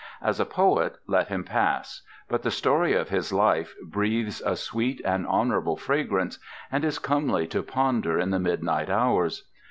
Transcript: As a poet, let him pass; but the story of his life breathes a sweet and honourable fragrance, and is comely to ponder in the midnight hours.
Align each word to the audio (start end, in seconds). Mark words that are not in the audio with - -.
As 0.19 0.39
a 0.39 0.47
poet, 0.47 0.97
let 1.05 1.27
him 1.27 1.43
pass; 1.43 2.01
but 2.27 2.41
the 2.41 2.49
story 2.49 2.93
of 2.93 3.09
his 3.09 3.31
life 3.31 3.75
breathes 3.85 4.41
a 4.43 4.55
sweet 4.55 4.99
and 5.05 5.27
honourable 5.27 5.77
fragrance, 5.77 6.39
and 6.71 6.83
is 6.83 6.97
comely 6.97 7.45
to 7.49 7.61
ponder 7.61 8.17
in 8.19 8.31
the 8.31 8.39
midnight 8.39 8.89
hours. 8.89 9.47